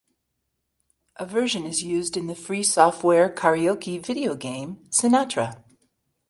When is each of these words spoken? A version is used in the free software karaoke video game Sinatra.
A 1.17 1.27
version 1.27 1.63
is 1.67 1.83
used 1.83 2.17
in 2.17 2.25
the 2.25 2.33
free 2.33 2.63
software 2.63 3.29
karaoke 3.29 4.03
video 4.03 4.33
game 4.33 4.77
Sinatra. 4.89 5.61